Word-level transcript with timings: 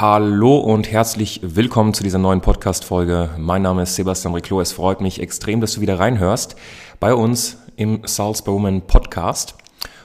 Hallo 0.00 0.58
und 0.58 0.92
herzlich 0.92 1.40
willkommen 1.42 1.92
zu 1.92 2.04
dieser 2.04 2.20
neuen 2.20 2.40
Podcast-Folge. 2.40 3.30
Mein 3.36 3.62
Name 3.62 3.82
ist 3.82 3.96
Sebastian 3.96 4.32
Riclo. 4.32 4.60
Es 4.60 4.70
freut 4.70 5.00
mich 5.00 5.20
extrem, 5.20 5.60
dass 5.60 5.72
du 5.72 5.80
wieder 5.80 5.98
reinhörst 5.98 6.54
bei 7.00 7.12
uns 7.12 7.58
im 7.74 8.02
Salzburg 8.04 8.86
Podcast. 8.86 9.56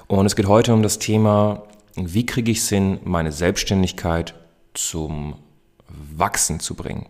Und 0.07 0.25
es 0.25 0.35
geht 0.35 0.47
heute 0.47 0.73
um 0.73 0.81
das 0.81 0.97
Thema, 0.97 1.61
wie 1.95 2.25
kriege 2.25 2.49
ich 2.49 2.57
es 2.57 2.69
hin, 2.69 3.02
meine 3.03 3.31
Selbstständigkeit 3.31 4.33
zum 4.73 5.35
Wachsen 5.88 6.59
zu 6.59 6.73
bringen. 6.73 7.05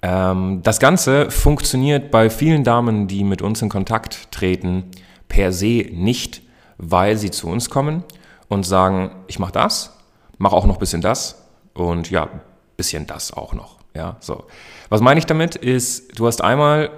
Ähm, 0.00 0.60
das 0.62 0.80
Ganze 0.80 1.30
funktioniert 1.30 2.10
bei 2.10 2.30
vielen 2.30 2.64
Damen, 2.64 3.08
die 3.08 3.24
mit 3.24 3.42
uns 3.42 3.60
in 3.60 3.68
Kontakt 3.68 4.32
treten, 4.32 4.84
per 5.28 5.52
se 5.52 5.84
nicht, 5.92 6.40
weil 6.78 7.18
sie 7.18 7.30
zu 7.30 7.46
uns 7.46 7.68
kommen 7.68 8.04
und 8.48 8.64
sagen, 8.64 9.10
ich 9.26 9.38
mache 9.38 9.52
das, 9.52 9.98
mache 10.38 10.56
auch 10.56 10.64
noch 10.64 10.76
ein 10.76 10.80
bisschen 10.80 11.02
das 11.02 11.43
und 11.74 12.10
ja, 12.10 12.28
bisschen 12.76 13.06
das 13.06 13.32
auch 13.32 13.52
noch. 13.52 13.78
Ja, 13.94 14.16
so. 14.20 14.44
Was 14.88 15.00
meine 15.00 15.18
ich 15.18 15.26
damit 15.26 15.54
ist, 15.56 16.18
du 16.18 16.26
hast 16.26 16.42
einmal 16.42 16.90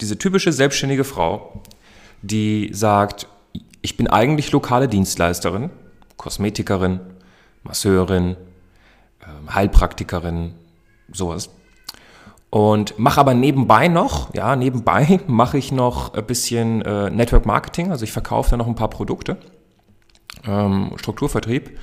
diese 0.00 0.16
typische 0.16 0.52
selbstständige 0.52 1.04
Frau, 1.04 1.62
die 2.22 2.70
sagt, 2.72 3.26
ich 3.82 3.96
bin 3.96 4.06
eigentlich 4.06 4.52
lokale 4.52 4.88
Dienstleisterin, 4.88 5.70
Kosmetikerin, 6.16 7.00
Masseurin, 7.62 8.36
ähm, 9.26 9.54
Heilpraktikerin, 9.54 10.54
sowas 11.12 11.50
und 12.52 12.98
mache 12.98 13.18
aber 13.18 13.32
nebenbei 13.32 13.88
noch, 13.88 14.34
ja, 14.34 14.56
nebenbei 14.56 15.20
mache 15.26 15.56
ich 15.56 15.72
noch 15.72 16.12
ein 16.12 16.26
bisschen 16.26 16.82
äh, 16.82 17.08
Network 17.08 17.46
Marketing, 17.46 17.90
also 17.90 18.04
ich 18.04 18.12
verkaufe 18.12 18.50
da 18.50 18.58
noch 18.58 18.66
ein 18.66 18.74
paar 18.74 18.90
Produkte, 18.90 19.38
ähm, 20.46 20.92
Strukturvertrieb 20.96 21.78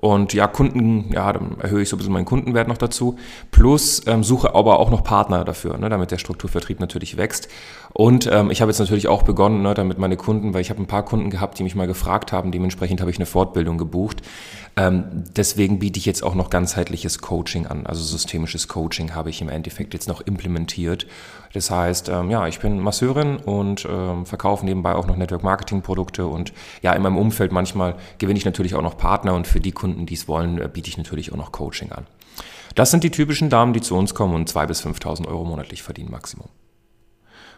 und 0.00 0.32
ja, 0.32 0.46
Kunden, 0.46 1.10
ja, 1.12 1.32
dann 1.32 1.58
erhöhe 1.60 1.82
ich 1.82 1.88
so 1.88 1.96
ein 1.96 1.98
bisschen 1.98 2.12
meinen 2.12 2.24
Kundenwert 2.24 2.68
noch 2.68 2.78
dazu. 2.78 3.16
Plus 3.50 4.00
ähm, 4.06 4.22
suche 4.22 4.54
aber 4.54 4.78
auch 4.78 4.90
noch 4.90 5.02
Partner 5.02 5.44
dafür, 5.44 5.76
ne, 5.76 5.88
damit 5.88 6.12
der 6.12 6.18
Strukturvertrieb 6.18 6.78
natürlich 6.78 7.16
wächst. 7.16 7.48
Und 7.92 8.28
ähm, 8.30 8.52
ich 8.52 8.60
habe 8.60 8.70
jetzt 8.70 8.78
natürlich 8.78 9.08
auch 9.08 9.24
begonnen, 9.24 9.62
ne, 9.62 9.74
damit 9.74 9.98
meine 9.98 10.16
Kunden, 10.16 10.54
weil 10.54 10.60
ich 10.60 10.70
habe 10.70 10.80
ein 10.80 10.86
paar 10.86 11.04
Kunden 11.04 11.30
gehabt, 11.30 11.58
die 11.58 11.64
mich 11.64 11.74
mal 11.74 11.88
gefragt 11.88 12.30
haben, 12.30 12.52
dementsprechend 12.52 13.00
habe 13.00 13.10
ich 13.10 13.16
eine 13.16 13.26
Fortbildung 13.26 13.76
gebucht. 13.76 14.22
Ähm, 14.76 15.24
deswegen 15.36 15.80
biete 15.80 15.98
ich 15.98 16.06
jetzt 16.06 16.22
auch 16.22 16.36
noch 16.36 16.50
ganzheitliches 16.50 17.18
Coaching 17.18 17.66
an. 17.66 17.84
Also 17.84 18.04
systemisches 18.04 18.68
Coaching 18.68 19.16
habe 19.16 19.30
ich 19.30 19.40
im 19.40 19.48
Endeffekt 19.48 19.94
jetzt 19.94 20.06
noch 20.06 20.20
implementiert. 20.20 21.06
Das 21.52 21.70
heißt, 21.70 22.08
ähm, 22.10 22.30
ja, 22.30 22.46
ich 22.46 22.60
bin 22.60 22.78
Masseurin 22.78 23.38
und 23.38 23.86
ähm, 23.90 24.26
verkaufe 24.26 24.64
nebenbei 24.64 24.94
auch 24.94 25.06
noch 25.06 25.16
Network 25.16 25.42
Marketing 25.42 25.82
Produkte 25.82 26.26
und 26.26 26.52
ja, 26.82 26.92
in 26.92 27.02
meinem 27.02 27.16
Umfeld 27.16 27.52
manchmal 27.52 27.96
gewinne 28.18 28.38
ich 28.38 28.44
natürlich 28.44 28.74
auch 28.74 28.82
noch 28.82 28.96
Partner 28.96 29.34
und 29.34 29.46
für 29.46 29.60
die 29.60 29.72
Kunden, 29.72 29.87
die 30.06 30.14
es 30.14 30.28
wollen, 30.28 30.60
äh, 30.60 30.68
biete 30.72 30.88
ich 30.88 30.98
natürlich 30.98 31.32
auch 31.32 31.36
noch 31.36 31.52
Coaching 31.52 31.92
an. 31.92 32.06
Das 32.74 32.90
sind 32.90 33.04
die 33.04 33.10
typischen 33.10 33.50
Damen, 33.50 33.72
die 33.72 33.80
zu 33.80 33.96
uns 33.96 34.14
kommen 34.14 34.34
und 34.34 34.50
2.000 34.50 34.66
bis 34.66 34.84
5.000 34.84 35.26
Euro 35.26 35.44
monatlich 35.44 35.82
verdienen 35.82 36.10
Maximum. 36.10 36.48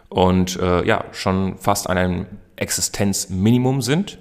Und 0.09 0.59
äh, 0.59 0.85
ja, 0.87 1.05
schon 1.13 1.57
fast 1.59 1.89
an 1.89 1.99
einem 1.99 2.27
Existenzminimum 2.57 3.81
sind, 3.83 4.19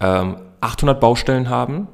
ähm, 0.00 0.36
800 0.60 1.00
Baustellen 1.00 1.48
haben, 1.48 1.88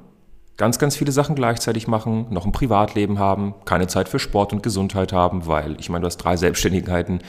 ganz, 0.57 0.79
ganz 0.79 0.97
viele 0.97 1.13
Sachen 1.13 1.35
gleichzeitig 1.35 1.89
machen, 1.89 2.27
noch 2.31 2.47
ein 2.47 2.53
Privatleben 2.53 3.19
haben, 3.19 3.55
keine 3.65 3.87
Zeit 3.87 4.09
für 4.09 4.19
Sport 4.19 4.53
und 4.53 4.63
Gesundheit 4.63 5.13
haben, 5.13 5.47
weil 5.47 5.79
ich 5.81 5.89
meine, 5.91 6.03
du 6.03 6.07
hast 6.07 6.19
drei 6.19 6.37
Selbstständigkeiten, 6.37 7.21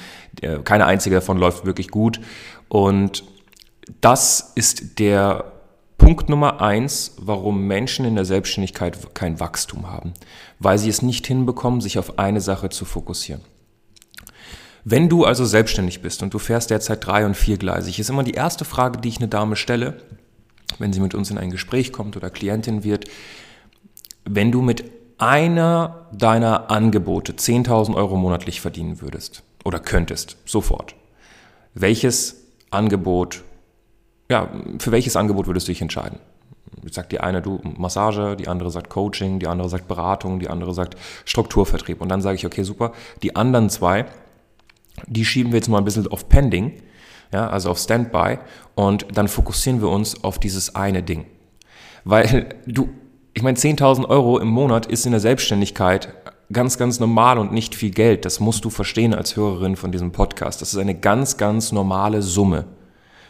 äh, 0.41 0.59
keine 0.59 0.85
einzige 0.85 1.15
davon 1.15 1.37
läuft 1.37 1.65
wirklich 1.65 1.89
gut. 1.89 2.21
Und 2.69 3.23
das 3.99 4.51
ist 4.55 4.99
der 4.99 5.51
Punkt 6.03 6.27
Nummer 6.27 6.59
eins, 6.59 7.15
warum 7.17 7.65
Menschen 7.65 8.03
in 8.03 8.15
der 8.15 8.25
Selbstständigkeit 8.25 9.15
kein 9.15 9.39
Wachstum 9.39 9.89
haben, 9.89 10.13
weil 10.59 10.77
sie 10.77 10.89
es 10.89 11.01
nicht 11.01 11.25
hinbekommen, 11.25 11.79
sich 11.79 11.97
auf 11.97 12.19
eine 12.19 12.41
Sache 12.41 12.67
zu 12.67 12.83
fokussieren. 12.83 13.41
Wenn 14.83 15.07
du 15.07 15.23
also 15.23 15.45
selbstständig 15.45 16.01
bist 16.01 16.21
und 16.21 16.33
du 16.33 16.39
fährst 16.39 16.71
derzeit 16.71 17.07
drei- 17.07 17.25
und 17.25 17.37
viergleisig, 17.37 17.99
ist 17.99 18.09
immer 18.09 18.23
die 18.23 18.33
erste 18.33 18.65
Frage, 18.65 18.99
die 18.99 19.07
ich 19.07 19.19
eine 19.19 19.29
Dame 19.29 19.55
stelle, 19.55 20.01
wenn 20.77 20.91
sie 20.91 20.99
mit 20.99 21.15
uns 21.15 21.31
in 21.31 21.37
ein 21.37 21.51
Gespräch 21.51 21.93
kommt 21.93 22.17
oder 22.17 22.29
Klientin 22.29 22.83
wird, 22.83 23.05
wenn 24.25 24.51
du 24.51 24.61
mit 24.61 24.83
einer 25.19 26.09
deiner 26.11 26.69
Angebote 26.69 27.31
10.000 27.31 27.95
Euro 27.95 28.17
monatlich 28.17 28.59
verdienen 28.59 28.99
würdest 28.99 29.43
oder 29.63 29.79
könntest, 29.79 30.35
sofort, 30.43 30.95
welches 31.73 32.43
Angebot, 32.71 33.45
ja, 34.33 34.49
für 34.79 34.91
welches 34.91 35.15
Angebot 35.15 35.47
würdest 35.47 35.67
du 35.67 35.71
dich 35.71 35.81
entscheiden? 35.81 36.19
Jetzt 36.83 36.95
sagt 36.95 37.11
die 37.11 37.19
eine, 37.19 37.41
du, 37.41 37.61
Massage, 37.77 38.35
die 38.35 38.47
andere 38.47 38.71
sagt 38.71 38.89
Coaching, 38.89 39.39
die 39.39 39.47
andere 39.47 39.69
sagt 39.69 39.87
Beratung, 39.87 40.39
die 40.39 40.49
andere 40.49 40.73
sagt 40.73 40.97
Strukturvertrieb. 41.23 42.01
Und 42.01 42.09
dann 42.09 42.21
sage 42.21 42.35
ich, 42.35 42.45
okay, 42.45 42.63
super, 42.63 42.93
die 43.21 43.35
anderen 43.35 43.69
zwei, 43.69 44.05
die 45.07 45.23
schieben 45.23 45.51
wir 45.51 45.57
jetzt 45.57 45.69
mal 45.69 45.77
ein 45.77 45.85
bisschen 45.85 46.07
auf 46.07 46.27
Pending 46.27 46.73
ja, 47.33 47.47
also 47.47 47.71
auf 47.71 47.79
Standby 47.79 48.37
und 48.75 49.07
dann 49.13 49.27
fokussieren 49.27 49.81
wir 49.81 49.89
uns 49.89 50.23
auf 50.23 50.39
dieses 50.39 50.75
eine 50.75 51.03
Ding. 51.03 51.25
Weil 52.05 52.49
du, 52.65 52.89
ich 53.33 53.41
meine, 53.41 53.57
10.000 53.57 54.07
Euro 54.07 54.39
im 54.39 54.47
Monat 54.47 54.85
ist 54.85 55.05
in 55.05 55.11
der 55.11 55.19
Selbstständigkeit 55.19 56.13
ganz, 56.51 56.77
ganz 56.77 56.99
normal 56.99 57.39
und 57.39 57.51
nicht 57.51 57.73
viel 57.73 57.89
Geld. 57.89 58.25
Das 58.25 58.39
musst 58.39 58.63
du 58.65 58.69
verstehen 58.69 59.13
als 59.13 59.35
Hörerin 59.35 59.75
von 59.75 59.91
diesem 59.91 60.11
Podcast. 60.11 60.61
Das 60.61 60.73
ist 60.73 60.79
eine 60.79 60.95
ganz, 60.95 61.37
ganz 61.37 61.71
normale 61.71 62.21
Summe. 62.21 62.65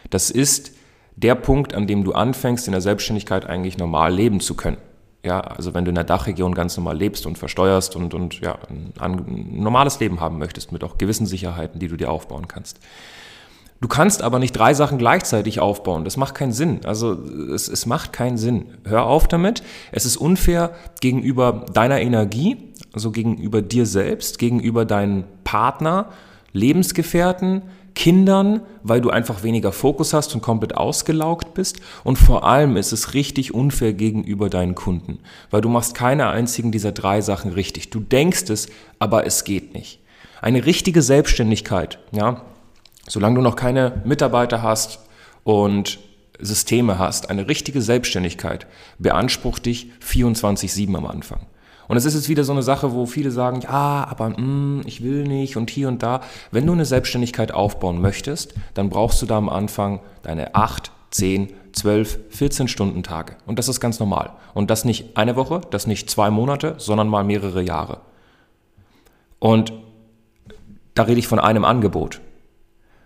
Das 0.09 0.29
ist 0.29 0.73
der 1.15 1.35
Punkt, 1.35 1.73
an 1.73 1.87
dem 1.87 2.03
du 2.03 2.13
anfängst, 2.13 2.67
in 2.67 2.71
der 2.71 2.81
Selbstständigkeit 2.81 3.45
eigentlich 3.45 3.77
normal 3.77 4.13
leben 4.13 4.39
zu 4.39 4.55
können. 4.55 4.77
Ja, 5.25 5.39
also 5.39 5.73
wenn 5.73 5.85
du 5.85 5.89
in 5.89 5.95
der 5.95 6.03
Dachregion 6.03 6.53
ganz 6.53 6.75
normal 6.75 6.97
lebst 6.97 7.25
und 7.25 7.37
versteuerst 7.37 7.95
und, 7.95 8.13
und 8.13 8.41
ja, 8.41 8.57
ein, 8.99 9.23
normales 9.51 9.99
Leben 9.99 10.19
haben 10.19 10.37
möchtest 10.37 10.73
mit 10.73 10.83
auch 10.83 10.97
gewissen 10.97 11.25
Sicherheiten, 11.25 11.79
die 11.79 11.87
du 11.87 11.95
dir 11.95 12.11
aufbauen 12.11 12.49
kannst. 12.49 12.79
Du 13.79 13.87
kannst 13.87 14.21
aber 14.21 14.39
nicht 14.39 14.53
drei 14.53 14.73
Sachen 14.73 14.97
gleichzeitig 14.97 15.59
aufbauen. 15.59 16.05
Das 16.05 16.17
macht 16.17 16.35
keinen 16.35 16.53
Sinn. 16.53 16.81
Also 16.85 17.13
es, 17.53 17.67
es 17.67 17.85
macht 17.85 18.13
keinen 18.13 18.37
Sinn. 18.37 18.77
Hör 18.85 19.05
auf 19.05 19.27
damit. 19.27 19.63
Es 19.91 20.05
ist 20.05 20.17
unfair 20.17 20.73
gegenüber 21.01 21.65
deiner 21.73 21.99
Energie, 21.99 22.73
also 22.93 23.11
gegenüber 23.11 23.61
dir 23.61 23.85
selbst, 23.85 24.39
gegenüber 24.39 24.85
deinem 24.85 25.25
Partner, 25.43 26.09
Lebensgefährten, 26.53 27.63
Kindern, 27.95 28.61
weil 28.81 29.01
du 29.01 29.09
einfach 29.09 29.43
weniger 29.43 29.71
Fokus 29.71 30.13
hast 30.13 30.33
und 30.33 30.41
komplett 30.41 30.75
ausgelaugt 30.75 31.53
bist. 31.53 31.79
Und 32.03 32.17
vor 32.17 32.43
allem 32.43 32.75
ist 32.77 32.91
es 32.91 33.13
richtig 33.13 33.53
unfair 33.53 33.93
gegenüber 33.93 34.49
deinen 34.49 34.75
Kunden, 34.75 35.19
weil 35.51 35.61
du 35.61 35.69
machst 35.69 35.95
keine 35.95 36.29
einzigen 36.29 36.71
dieser 36.71 36.91
drei 36.91 37.21
Sachen 37.21 37.51
richtig. 37.51 37.89
Du 37.89 37.99
denkst 37.99 38.49
es, 38.49 38.67
aber 38.99 39.25
es 39.25 39.43
geht 39.43 39.73
nicht. 39.73 39.99
Eine 40.41 40.65
richtige 40.65 41.01
Selbstständigkeit, 41.01 41.99
ja, 42.11 42.41
solange 43.07 43.35
du 43.35 43.41
noch 43.41 43.55
keine 43.55 44.01
Mitarbeiter 44.05 44.61
hast 44.61 44.99
und 45.43 45.99
Systeme 46.39 46.97
hast, 46.99 47.29
eine 47.29 47.47
richtige 47.47 47.81
Selbstständigkeit 47.81 48.67
beansprucht 48.97 49.65
dich 49.65 49.91
24-7 50.05 50.95
am 50.97 51.05
Anfang. 51.05 51.47
Und 51.87 51.97
es 51.97 52.05
ist 52.05 52.13
jetzt 52.13 52.29
wieder 52.29 52.43
so 52.43 52.51
eine 52.51 52.63
Sache, 52.63 52.93
wo 52.93 53.05
viele 53.05 53.31
sagen, 53.31 53.61
ja, 53.61 54.07
aber 54.09 54.29
mm, 54.29 54.81
ich 54.85 55.03
will 55.03 55.23
nicht 55.23 55.57
und 55.57 55.69
hier 55.69 55.87
und 55.87 56.03
da. 56.03 56.21
Wenn 56.51 56.65
du 56.65 56.73
eine 56.73 56.85
Selbstständigkeit 56.85 57.51
aufbauen 57.51 58.01
möchtest, 58.01 58.53
dann 58.73 58.89
brauchst 58.89 59.21
du 59.21 59.25
da 59.25 59.37
am 59.37 59.49
Anfang 59.49 59.99
deine 60.21 60.55
8, 60.55 60.91
10, 61.11 61.49
12, 61.73 62.19
14 62.29 62.67
Stunden 62.67 63.03
Tage. 63.03 63.35
Und 63.45 63.59
das 63.59 63.67
ist 63.67 63.79
ganz 63.79 63.99
normal. 63.99 64.31
Und 64.53 64.69
das 64.69 64.85
nicht 64.85 65.17
eine 65.17 65.35
Woche, 65.35 65.61
das 65.71 65.87
nicht 65.87 66.09
zwei 66.09 66.29
Monate, 66.29 66.75
sondern 66.77 67.07
mal 67.07 67.23
mehrere 67.23 67.61
Jahre. 67.61 68.01
Und 69.39 69.73
da 70.93 71.03
rede 71.03 71.19
ich 71.19 71.27
von 71.27 71.39
einem 71.39 71.65
Angebot. 71.65 72.21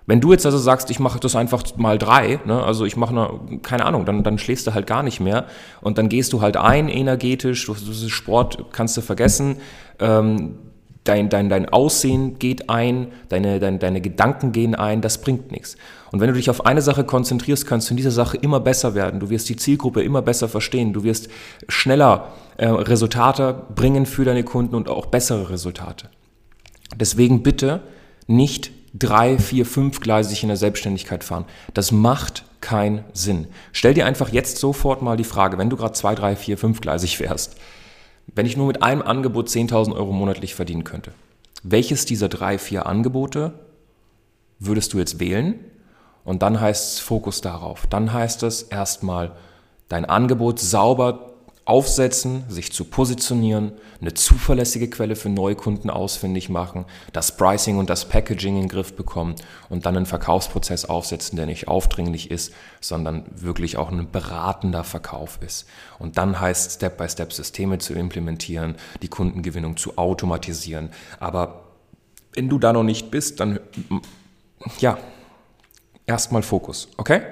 Wenn 0.08 0.22
du 0.22 0.32
jetzt 0.32 0.46
also 0.46 0.58
sagst, 0.58 0.90
ich 0.90 1.00
mache 1.00 1.20
das 1.20 1.36
einfach 1.36 1.64
mal 1.76 1.98
drei, 1.98 2.40
ne, 2.46 2.64
also 2.64 2.86
ich 2.86 2.96
mache 2.96 3.12
eine, 3.12 3.60
keine 3.62 3.86
Ahnung, 3.86 4.06
dann, 4.06 4.24
dann 4.24 4.40
schläfst 4.40 4.66
du 4.66 4.74
halt 4.74 4.88
gar 4.88 5.04
nicht 5.04 5.20
mehr 5.20 5.46
und 5.82 5.98
dann 5.98 6.08
gehst 6.08 6.32
du 6.32 6.42
halt 6.42 6.56
ein 6.56 6.88
energetisch, 6.88 7.66
du, 7.66 7.74
du 7.74 8.10
Sport 8.10 8.72
kannst 8.72 8.96
du 8.96 9.02
vergessen, 9.02 9.58
ähm, 10.00 10.60
dein, 11.04 11.30
dein, 11.30 11.50
dein 11.50 11.68
Aussehen 11.70 12.40
geht 12.40 12.70
ein, 12.70 13.08
deine, 13.28 13.60
dein, 13.60 13.80
deine 13.80 14.00
Gedanken 14.00 14.54
gehen 14.54 14.76
ein, 14.76 15.02
das 15.02 15.20
bringt 15.20 15.52
nichts. 15.52 15.76
Und 16.12 16.22
wenn 16.22 16.30
du 16.30 16.36
dich 16.36 16.50
auf 16.50 16.66
eine 16.66 16.82
Sache 16.82 17.04
konzentrierst, 17.04 17.68
kannst 17.68 17.90
du 17.90 17.94
in 17.94 17.98
dieser 17.98 18.12
Sache 18.12 18.38
immer 18.38 18.62
besser 18.62 18.96
werden. 18.96 19.20
Du 19.20 19.30
wirst 19.30 19.50
die 19.50 19.58
Zielgruppe 19.58 20.04
immer 20.04 20.22
besser 20.22 20.48
verstehen. 20.48 20.94
Du 20.94 21.04
wirst 21.04 21.28
schneller 21.68 22.34
äh, 22.56 22.68
Resultate 22.68 23.66
bringen 23.76 24.06
für 24.06 24.24
deine 24.24 24.44
Kunden 24.44 24.74
und 24.74 24.88
auch 24.88 25.08
bessere 25.08 25.50
Resultate. 25.50 26.10
Deswegen 26.96 27.44
bitte 27.44 27.82
nicht 28.28 28.72
drei, 28.98 29.38
vier, 29.38 29.66
fünfgleisig 29.66 30.44
in 30.44 30.50
der 30.50 30.58
Selbstständigkeit 30.58 31.24
fahren. 31.24 31.46
Das 31.74 31.92
macht 31.92 32.44
keinen 32.62 33.04
Sinn. 33.14 33.48
Stell 33.72 33.94
dir 33.94 34.06
einfach 34.06 34.30
jetzt 34.30 34.58
sofort 34.58 35.02
mal 35.02 35.18
die 35.18 35.24
Frage, 35.24 35.58
wenn 35.58 35.70
du 35.70 35.78
gerade 35.78 35.94
zwei, 35.94 36.16
drei, 36.16 36.36
vier, 36.36 36.58
fünfgleisig 36.58 37.18
fährst, 37.18 37.58
wenn 38.34 38.46
ich 38.46 38.58
nur 38.58 38.68
mit 38.68 38.84
einem 38.84 39.02
Angebot 39.02 39.48
10.000 39.48 39.96
Euro 39.96 40.12
monatlich 40.12 40.56
verdienen 40.56 40.84
könnte, 40.84 41.12
welches 41.64 42.06
dieser 42.06 42.30
drei, 42.30 42.58
vier 42.58 42.86
Angebote 42.86 43.54
würdest 44.60 44.94
du 44.94 45.00
jetzt 45.00 45.20
wählen? 45.20 45.56
Und 46.24 46.42
dann 46.42 46.60
heißt 46.60 46.94
es 46.94 47.00
Fokus 47.00 47.42
darauf. 47.42 47.88
Dann 47.88 48.12
heißt 48.12 48.44
es 48.44 48.64
erstmal 48.64 49.32
dein 49.88 50.04
Angebot 50.04 50.60
sauber 50.60 51.27
aufsetzen, 51.68 52.46
sich 52.48 52.72
zu 52.72 52.86
positionieren, 52.86 53.74
eine 54.00 54.14
zuverlässige 54.14 54.90
Quelle 54.90 55.18
für 55.18 55.28
Neukunden 55.28 55.90
ausfindig 55.90 56.48
machen, 56.48 56.86
das 57.12 57.36
Pricing 57.36 57.78
und 57.78 57.90
das 57.90 58.08
Packaging 58.08 58.56
in 58.56 58.62
den 58.64 58.70
Griff 58.70 58.94
bekommen 58.94 59.36
und 59.68 59.86
dann 59.86 59.98
einen 59.98 60.06
Verkaufsprozess 60.06 60.86
aufsetzen, 60.86 61.36
der 61.36 61.46
nicht 61.46 61.68
aufdringlich 61.68 62.32
ist, 62.32 62.54
sondern 62.80 63.26
wirklich 63.36 63.76
auch 63.76 63.92
ein 63.92 64.10
beratender 64.10 64.86
Verkauf 64.86 65.40
ist. 65.46 65.68
Und 66.00 66.18
dann 66.18 66.40
heißt 66.40 66.76
Step-by-Step 66.76 67.34
Systeme 67.34 67.80
zu 67.80 67.94
implementieren, 67.94 68.76
die 69.02 69.10
Kundengewinnung 69.10 69.76
zu 69.76 69.98
automatisieren. 69.98 70.92
Aber 71.20 71.66
wenn 72.34 72.48
du 72.48 72.60
da 72.60 72.72
noch 72.72 72.84
nicht 72.84 73.12
bist, 73.12 73.42
dann 73.42 73.60
ja, 74.80 74.98
erstmal 76.06 76.44
Fokus, 76.44 76.88
okay? 76.96 77.24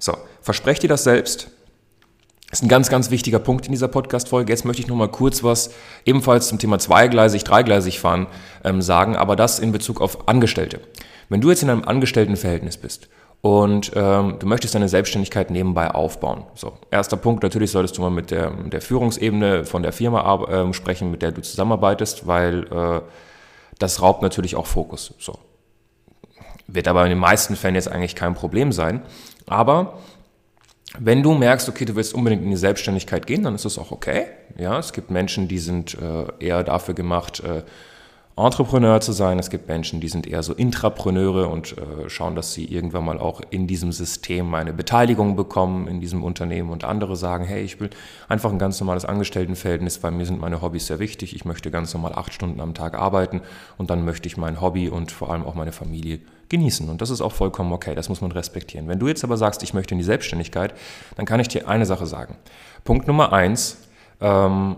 So, 0.00 0.16
versprech 0.42 0.80
dir 0.80 0.88
das 0.88 1.04
selbst 1.04 1.52
das 2.50 2.60
ist 2.60 2.64
ein 2.64 2.68
ganz, 2.68 2.88
ganz 2.88 3.10
wichtiger 3.10 3.38
Punkt 3.38 3.66
in 3.66 3.72
dieser 3.72 3.88
Podcast-Folge. 3.88 4.50
Jetzt 4.50 4.64
möchte 4.64 4.80
ich 4.80 4.88
noch 4.88 4.96
mal 4.96 5.08
kurz 5.08 5.44
was 5.44 5.70
ebenfalls 6.06 6.48
zum 6.48 6.58
Thema 6.58 6.78
zweigleisig, 6.78 7.44
dreigleisig 7.44 8.00
fahren 8.00 8.26
ähm, 8.64 8.80
sagen, 8.80 9.16
aber 9.16 9.36
das 9.36 9.58
in 9.58 9.70
Bezug 9.70 10.00
auf 10.00 10.28
Angestellte. 10.28 10.80
Wenn 11.28 11.42
du 11.42 11.50
jetzt 11.50 11.62
in 11.62 11.68
einem 11.68 11.84
Angestelltenverhältnis 11.84 12.78
bist 12.78 13.08
und 13.42 13.92
ähm, 13.94 14.36
du 14.38 14.46
möchtest 14.46 14.74
deine 14.74 14.88
Selbstständigkeit 14.88 15.50
nebenbei 15.50 15.90
aufbauen. 15.90 16.44
So, 16.54 16.72
erster 16.90 17.18
Punkt, 17.18 17.42
natürlich 17.42 17.70
solltest 17.70 17.98
du 17.98 18.02
mal 18.02 18.10
mit 18.10 18.30
der, 18.30 18.50
der 18.50 18.80
Führungsebene 18.80 19.66
von 19.66 19.82
der 19.82 19.92
Firma 19.92 20.44
äh, 20.48 20.72
sprechen, 20.72 21.10
mit 21.10 21.20
der 21.20 21.32
du 21.32 21.42
zusammenarbeitest, 21.42 22.26
weil 22.26 22.64
äh, 22.72 23.00
das 23.78 24.00
raubt 24.00 24.22
natürlich 24.22 24.56
auch 24.56 24.66
Fokus. 24.66 25.12
So. 25.18 25.38
Wird 26.66 26.88
aber 26.88 27.04
in 27.04 27.10
den 27.10 27.18
meisten 27.18 27.56
Fällen 27.56 27.74
jetzt 27.74 27.92
eigentlich 27.92 28.16
kein 28.16 28.34
Problem 28.34 28.72
sein. 28.72 29.02
Aber 29.46 29.98
wenn 31.00 31.22
du 31.22 31.34
merkst, 31.34 31.68
okay, 31.68 31.84
du 31.84 31.94
willst 31.96 32.14
unbedingt 32.14 32.42
in 32.42 32.50
die 32.50 32.56
Selbstständigkeit 32.56 33.26
gehen, 33.26 33.42
dann 33.42 33.54
ist 33.54 33.64
das 33.64 33.78
auch 33.78 33.90
okay. 33.90 34.26
Ja, 34.56 34.78
es 34.78 34.92
gibt 34.92 35.10
Menschen, 35.10 35.48
die 35.48 35.58
sind 35.58 35.96
äh, 36.00 36.44
eher 36.44 36.64
dafür 36.64 36.94
gemacht, 36.94 37.40
äh, 37.40 37.62
Entrepreneur 38.38 39.00
zu 39.00 39.10
sein. 39.10 39.38
Es 39.40 39.50
gibt 39.50 39.66
Menschen, 39.66 40.00
die 40.00 40.08
sind 40.08 40.26
eher 40.26 40.44
so 40.44 40.54
Intrapreneure 40.54 41.48
und 41.48 41.76
äh, 41.76 42.08
schauen, 42.08 42.36
dass 42.36 42.54
sie 42.54 42.64
irgendwann 42.66 43.04
mal 43.04 43.18
auch 43.18 43.40
in 43.50 43.66
diesem 43.66 43.90
System 43.90 44.54
eine 44.54 44.72
Beteiligung 44.72 45.34
bekommen 45.34 45.88
in 45.88 46.00
diesem 46.00 46.22
Unternehmen 46.22 46.70
und 46.70 46.84
andere 46.84 47.16
sagen, 47.16 47.44
hey, 47.44 47.62
ich 47.62 47.80
will 47.80 47.90
einfach 48.28 48.52
ein 48.52 48.60
ganz 48.60 48.78
normales 48.78 49.04
Angestelltenverhältnis, 49.04 50.02
weil 50.04 50.12
mir 50.12 50.24
sind 50.24 50.40
meine 50.40 50.62
Hobbys 50.62 50.86
sehr 50.86 51.00
wichtig. 51.00 51.34
Ich 51.34 51.44
möchte 51.44 51.72
ganz 51.72 51.92
normal 51.94 52.12
acht 52.14 52.32
Stunden 52.32 52.60
am 52.60 52.74
Tag 52.74 52.96
arbeiten 52.96 53.40
und 53.76 53.90
dann 53.90 54.04
möchte 54.04 54.28
ich 54.28 54.36
mein 54.36 54.60
Hobby 54.60 54.88
und 54.88 55.10
vor 55.10 55.32
allem 55.32 55.44
auch 55.44 55.56
meine 55.56 55.72
Familie 55.72 56.20
genießen. 56.48 56.88
Und 56.88 57.00
das 57.00 57.10
ist 57.10 57.20
auch 57.20 57.32
vollkommen 57.32 57.72
okay, 57.72 57.94
das 57.94 58.08
muss 58.08 58.20
man 58.20 58.32
respektieren. 58.32 58.88
Wenn 58.88 58.98
du 58.98 59.08
jetzt 59.08 59.24
aber 59.24 59.36
sagst, 59.36 59.62
ich 59.62 59.74
möchte 59.74 59.94
in 59.94 59.98
die 59.98 60.04
Selbstständigkeit, 60.04 60.74
dann 61.16 61.26
kann 61.26 61.40
ich 61.40 61.48
dir 61.48 61.68
eine 61.68 61.86
Sache 61.86 62.06
sagen. 62.06 62.36
Punkt 62.84 63.06
Nummer 63.06 63.32
eins, 63.32 63.78
ähm, 64.20 64.76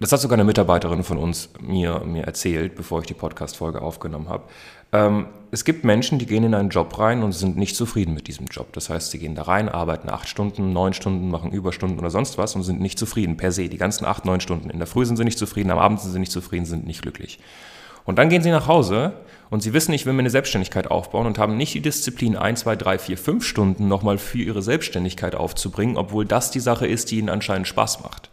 das 0.00 0.12
hat 0.12 0.20
sogar 0.20 0.36
eine 0.36 0.44
Mitarbeiterin 0.44 1.02
von 1.02 1.18
uns 1.18 1.50
mir, 1.60 2.00
mir 2.00 2.24
erzählt, 2.24 2.74
bevor 2.74 3.00
ich 3.00 3.06
die 3.06 3.14
Podcast-Folge 3.14 3.82
aufgenommen 3.82 4.30
habe. 4.30 4.44
Ähm, 4.92 5.26
es 5.50 5.64
gibt 5.64 5.84
Menschen, 5.84 6.18
die 6.18 6.26
gehen 6.26 6.42
in 6.42 6.54
einen 6.54 6.70
Job 6.70 6.98
rein 6.98 7.22
und 7.22 7.32
sind 7.32 7.56
nicht 7.56 7.76
zufrieden 7.76 8.14
mit 8.14 8.26
diesem 8.26 8.46
Job. 8.46 8.72
Das 8.72 8.88
heißt, 8.88 9.10
sie 9.10 9.18
gehen 9.18 9.34
da 9.34 9.42
rein, 9.42 9.68
arbeiten 9.68 10.08
acht 10.08 10.28
Stunden, 10.28 10.72
neun 10.72 10.94
Stunden, 10.94 11.30
machen 11.30 11.52
Überstunden 11.52 11.98
oder 11.98 12.10
sonst 12.10 12.38
was 12.38 12.56
und 12.56 12.62
sind 12.62 12.80
nicht 12.80 12.98
zufrieden 12.98 13.36
per 13.36 13.52
se. 13.52 13.68
Die 13.68 13.76
ganzen 13.76 14.06
acht, 14.06 14.24
neun 14.24 14.40
Stunden. 14.40 14.70
In 14.70 14.78
der 14.78 14.86
Früh 14.86 15.04
sind 15.04 15.16
sie 15.16 15.24
nicht 15.24 15.38
zufrieden, 15.38 15.70
am 15.70 15.78
Abend 15.78 16.00
sind 16.00 16.12
sie 16.12 16.18
nicht 16.18 16.32
zufrieden, 16.32 16.64
sind 16.64 16.86
nicht 16.86 17.02
glücklich. 17.02 17.38
Und 18.10 18.16
dann 18.16 18.28
gehen 18.28 18.42
sie 18.42 18.50
nach 18.50 18.66
Hause 18.66 19.12
und 19.50 19.62
sie 19.62 19.72
wissen, 19.72 19.92
ich 19.92 20.04
will 20.04 20.12
mir 20.12 20.18
eine 20.18 20.30
Selbstständigkeit 20.30 20.90
aufbauen 20.90 21.28
und 21.28 21.38
haben 21.38 21.56
nicht 21.56 21.74
die 21.74 21.80
Disziplin, 21.80 22.36
ein, 22.36 22.56
zwei, 22.56 22.74
drei, 22.74 22.98
vier, 22.98 23.16
fünf 23.16 23.46
Stunden 23.46 23.86
nochmal 23.86 24.18
für 24.18 24.38
ihre 24.38 24.62
Selbstständigkeit 24.62 25.36
aufzubringen, 25.36 25.96
obwohl 25.96 26.26
das 26.26 26.50
die 26.50 26.58
Sache 26.58 26.88
ist, 26.88 27.12
die 27.12 27.20
ihnen 27.20 27.28
anscheinend 27.28 27.68
Spaß 27.68 28.02
macht. 28.02 28.30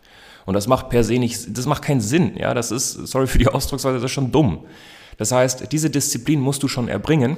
Und 0.47 0.55
das 0.55 0.65
macht 0.65 0.89
per 0.89 1.03
se 1.03 1.19
nicht, 1.19 1.55
das 1.55 1.67
macht 1.67 1.83
keinen 1.83 2.01
Sinn. 2.01 2.35
Ja, 2.37 2.55
das 2.55 2.71
ist, 2.71 2.93
sorry 2.93 3.27
für 3.27 3.37
die 3.37 3.49
Ausdrucksweise, 3.49 3.97
das 3.97 4.05
ist 4.05 4.13
schon 4.13 4.31
dumm. 4.31 4.65
Das 5.19 5.31
heißt, 5.31 5.71
diese 5.71 5.91
Disziplin 5.91 6.39
musst 6.39 6.63
du 6.63 6.67
schon 6.67 6.87
erbringen. 6.87 7.37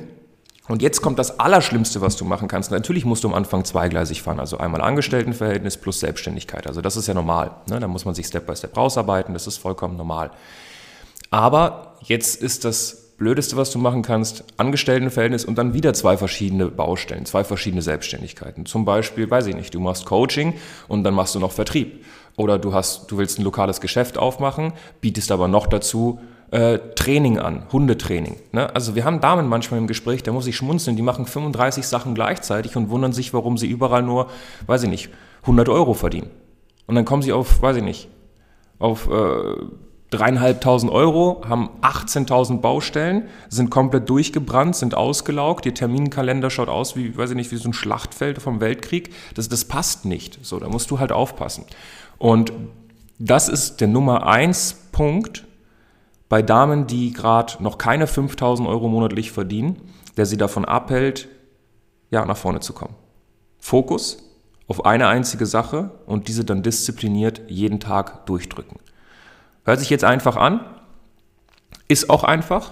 Und 0.69 0.81
jetzt 0.81 1.01
kommt 1.01 1.19
das 1.19 1.41
Allerschlimmste, 1.41 1.99
was 1.99 2.15
du 2.15 2.23
machen 2.23 2.47
kannst. 2.47 2.71
Natürlich 2.71 3.03
musst 3.03 3.25
du 3.25 3.27
am 3.27 3.33
Anfang 3.33 3.65
zweigleisig 3.65 4.21
fahren, 4.21 4.39
also 4.39 4.59
einmal 4.59 4.79
Angestelltenverhältnis 4.79 5.75
plus 5.75 5.99
Selbstständigkeit. 5.99 6.67
Also 6.67 6.79
das 6.79 6.95
ist 6.95 7.07
ja 7.07 7.13
normal. 7.13 7.51
Ne? 7.69 7.81
Da 7.81 7.89
muss 7.89 8.05
man 8.05 8.15
sich 8.15 8.27
Step 8.27 8.47
by 8.47 8.55
Step 8.55 8.77
rausarbeiten, 8.77 9.33
das 9.33 9.45
ist 9.45 9.57
vollkommen 9.57 9.97
normal. 9.97 10.31
Aber 11.29 11.95
jetzt 12.01 12.41
ist 12.41 12.65
das 12.65 13.09
Blödeste, 13.17 13.57
was 13.57 13.69
du 13.71 13.79
machen 13.79 14.01
kannst, 14.01 14.45
Angestelltenverhältnis 14.57 15.45
und 15.45 15.57
dann 15.57 15.73
wieder 15.73 15.93
zwei 15.93 16.17
verschiedene 16.17 16.67
Baustellen, 16.67 17.25
zwei 17.25 17.43
verschiedene 17.43 17.81
Selbstständigkeiten. 17.81 18.65
Zum 18.65 18.85
Beispiel, 18.85 19.29
weiß 19.29 19.47
ich 19.47 19.55
nicht, 19.55 19.75
du 19.75 19.79
machst 19.79 20.05
Coaching 20.05 20.53
und 20.87 21.03
dann 21.03 21.13
machst 21.13 21.35
du 21.35 21.39
noch 21.39 21.51
Vertrieb. 21.51 22.05
Oder 22.37 22.57
du 22.57 22.73
hast, 22.73 23.11
du 23.11 23.17
willst 23.17 23.37
ein 23.37 23.43
lokales 23.43 23.81
Geschäft 23.81 24.17
aufmachen, 24.17 24.71
bietest 25.01 25.31
aber 25.31 25.49
noch 25.49 25.67
dazu 25.67 26.19
äh, 26.51 26.79
Training 26.95 27.37
an, 27.37 27.63
Hundetraining. 27.71 28.37
Ne? 28.53 28.73
Also 28.73 28.95
wir 28.95 29.03
haben 29.03 29.19
Damen 29.19 29.47
manchmal 29.47 29.79
im 29.79 29.87
Gespräch, 29.87 30.23
da 30.23 30.31
muss 30.31 30.47
ich 30.47 30.55
schmunzeln, 30.55 30.95
die 30.95 31.03
machen 31.03 31.25
35 31.25 31.85
Sachen 31.85 32.15
gleichzeitig 32.15 32.77
und 32.77 32.89
wundern 32.89 33.11
sich, 33.11 33.33
warum 33.33 33.57
sie 33.57 33.67
überall 33.67 34.01
nur, 34.01 34.29
weiß 34.65 34.83
ich 34.83 34.89
nicht, 34.89 35.09
100 35.41 35.67
Euro 35.67 35.93
verdienen. 35.93 36.29
Und 36.87 36.95
dann 36.95 37.05
kommen 37.05 37.21
sie 37.21 37.33
auf, 37.33 37.61
weiß 37.61 37.77
ich 37.77 37.83
nicht, 37.83 38.07
auf 38.79 39.09
äh, 39.09 39.55
dreieinhalbtausend 40.09 40.91
Euro, 40.91 41.41
haben 41.47 41.69
18.000 41.81 42.61
Baustellen, 42.61 43.27
sind 43.47 43.69
komplett 43.69 44.09
durchgebrannt, 44.09 44.75
sind 44.75 44.95
ausgelaugt, 44.95 45.65
ihr 45.65 45.73
Terminkalender 45.73 46.49
schaut 46.49 46.69
aus 46.69 46.95
wie, 46.95 47.15
weiß 47.15 47.31
ich 47.31 47.35
nicht, 47.35 47.51
wie 47.51 47.57
so 47.57 47.69
ein 47.69 47.73
Schlachtfeld 47.73 48.41
vom 48.41 48.59
Weltkrieg. 48.59 49.13
Das, 49.35 49.49
das 49.49 49.65
passt 49.65 50.05
nicht. 50.05 50.39
So, 50.43 50.59
da 50.59 50.67
musst 50.67 50.89
du 50.89 50.99
halt 50.99 51.11
aufpassen. 51.11 51.65
Und 52.17 52.51
das 53.19 53.49
ist 53.49 53.81
der 53.81 53.87
Nummer 53.87 54.25
eins 54.25 54.73
Punkt 54.91 55.45
bei 56.27 56.41
Damen, 56.41 56.87
die 56.87 57.11
gerade 57.11 57.61
noch 57.61 57.77
keine 57.77 58.07
5000 58.07 58.67
Euro 58.67 58.87
monatlich 58.87 59.31
verdienen, 59.31 59.81
der 60.17 60.25
sie 60.25 60.37
davon 60.37 60.65
abhält, 60.65 61.27
ja, 62.11 62.25
nach 62.25 62.37
vorne 62.37 62.59
zu 62.61 62.73
kommen. 62.73 62.95
Fokus 63.59 64.23
auf 64.67 64.85
eine 64.85 65.07
einzige 65.07 65.45
Sache 65.45 65.91
und 66.05 66.27
diese 66.27 66.45
dann 66.45 66.63
diszipliniert 66.63 67.41
jeden 67.47 67.79
Tag 67.79 68.25
durchdrücken. 68.25 68.79
Hört 69.69 69.79
sich 69.79 69.91
jetzt 69.91 70.03
einfach 70.03 70.35
an, 70.35 70.61
ist 71.87 72.09
auch 72.09 72.23
einfach, 72.23 72.71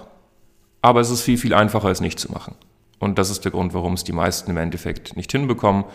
aber 0.82 1.00
es 1.00 1.12
ist 1.12 1.22
viel, 1.22 1.38
viel 1.38 1.54
einfacher, 1.54 1.92
es 1.92 2.02
nicht 2.02 2.18
zu 2.18 2.32
machen. 2.32 2.56
Und 2.98 3.20
das 3.20 3.30
ist 3.30 3.46
der 3.46 3.52
Grund, 3.52 3.76
warum 3.76 3.94
es 3.94 4.04
die 4.04 4.14
meisten 4.14 4.50
im 4.50 4.58
Endeffekt 4.58 5.16
nicht 5.16 5.32
hinbekommen. 5.32 5.86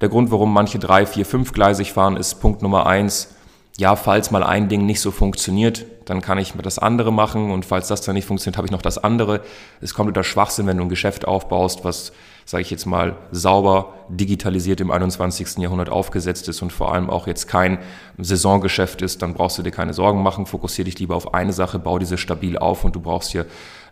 Der 0.00 0.08
Grund, 0.08 0.30
warum 0.30 0.52
manche 0.52 0.78
drei, 0.78 1.04
vier, 1.04 1.26
fünf 1.26 1.52
gleisig 1.52 1.92
fahren, 1.92 2.16
ist 2.16 2.36
Punkt 2.36 2.62
Nummer 2.62 2.86
eins. 2.86 3.34
Ja, 3.76 3.96
falls 3.96 4.30
mal 4.30 4.44
ein 4.44 4.68
Ding 4.68 4.86
nicht 4.86 5.00
so 5.00 5.10
funktioniert, 5.10 5.84
dann 6.04 6.20
kann 6.20 6.38
ich 6.38 6.52
das 6.62 6.78
andere 6.78 7.12
machen 7.12 7.50
und 7.50 7.64
falls 7.64 7.88
das 7.88 8.02
dann 8.02 8.14
nicht 8.14 8.26
funktioniert, 8.28 8.56
habe 8.56 8.68
ich 8.68 8.72
noch 8.72 8.82
das 8.82 8.98
andere. 8.98 9.40
Es 9.80 9.94
kommt 9.94 10.06
unter 10.06 10.22
Schwachsinn, 10.22 10.68
wenn 10.68 10.76
du 10.76 10.84
ein 10.84 10.88
Geschäft 10.88 11.26
aufbaust, 11.26 11.84
was, 11.84 12.12
sage 12.46 12.62
ich 12.62 12.70
jetzt 12.70 12.86
mal, 12.86 13.16
sauber 13.32 13.94
digitalisiert 14.08 14.80
im 14.80 14.92
21. 14.92 15.58
Jahrhundert 15.58 15.90
aufgesetzt 15.90 16.48
ist 16.48 16.62
und 16.62 16.72
vor 16.72 16.94
allem 16.94 17.10
auch 17.10 17.26
jetzt 17.26 17.48
kein 17.48 17.78
Saisongeschäft 18.18 19.02
ist, 19.02 19.20
dann 19.20 19.34
brauchst 19.34 19.58
du 19.58 19.64
dir 19.64 19.72
keine 19.72 19.92
Sorgen 19.92 20.22
machen, 20.22 20.46
fokussiere 20.46 20.84
dich 20.84 20.98
lieber 21.00 21.16
auf 21.16 21.34
eine 21.34 21.52
Sache, 21.52 21.80
bau 21.80 21.98
diese 21.98 22.16
stabil 22.16 22.56
auf 22.56 22.84
und 22.84 22.94
du 22.94 23.00
brauchst 23.00 23.32
hier 23.32 23.46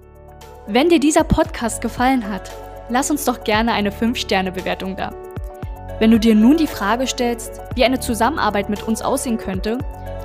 Wenn 0.67 0.89
dir 0.89 0.99
dieser 0.99 1.23
Podcast 1.23 1.81
gefallen 1.81 2.27
hat, 2.27 2.51
lass 2.89 3.09
uns 3.09 3.23
doch 3.23 3.45
gerne 3.45 3.71
eine 3.71 3.91
5-Sterne-Bewertung 3.91 4.97
da. 4.97 5.13
Wenn 5.99 6.11
du 6.11 6.19
dir 6.19 6.35
nun 6.35 6.57
die 6.57 6.67
Frage 6.67 7.07
stellst, 7.07 7.61
wie 7.75 7.85
eine 7.85 7.99
Zusammenarbeit 7.99 8.69
mit 8.69 8.83
uns 8.83 9.01
aussehen 9.01 9.37
könnte, 9.37 9.79